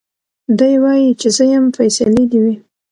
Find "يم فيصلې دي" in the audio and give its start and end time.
1.53-2.39